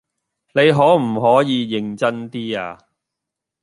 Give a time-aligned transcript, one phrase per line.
[0.53, 2.75] 你可唔可以認真 D 呀？